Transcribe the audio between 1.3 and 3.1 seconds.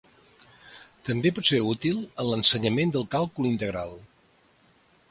pot ser útil en l'ensenyament del